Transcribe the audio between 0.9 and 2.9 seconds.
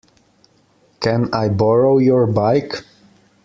Can I borrow your bike?